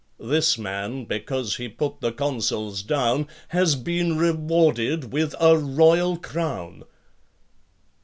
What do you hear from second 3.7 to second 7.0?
been rewarded with a royal crown.